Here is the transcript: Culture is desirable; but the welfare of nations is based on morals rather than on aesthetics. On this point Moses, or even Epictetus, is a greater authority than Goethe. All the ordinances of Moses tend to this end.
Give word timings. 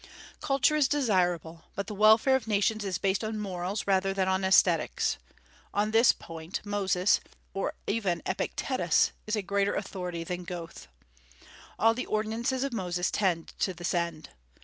Culture 0.39 0.75
is 0.75 0.87
desirable; 0.87 1.65
but 1.75 1.85
the 1.85 1.93
welfare 1.93 2.35
of 2.35 2.47
nations 2.47 2.83
is 2.83 2.97
based 2.97 3.23
on 3.23 3.37
morals 3.37 3.85
rather 3.85 4.15
than 4.15 4.27
on 4.27 4.43
aesthetics. 4.43 5.19
On 5.75 5.91
this 5.91 6.11
point 6.11 6.59
Moses, 6.65 7.19
or 7.53 7.75
even 7.85 8.23
Epictetus, 8.25 9.11
is 9.27 9.35
a 9.35 9.43
greater 9.43 9.75
authority 9.75 10.23
than 10.23 10.43
Goethe. 10.43 10.87
All 11.77 11.93
the 11.93 12.07
ordinances 12.07 12.63
of 12.63 12.73
Moses 12.73 13.11
tend 13.11 13.49
to 13.59 13.75
this 13.75 13.93
end. 13.93 14.29